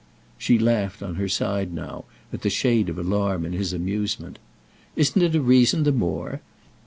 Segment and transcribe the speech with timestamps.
[0.39, 4.39] She laughed on her side now at the shade of alarm in his amusement.
[4.95, 6.41] "Isn't it a reason the more?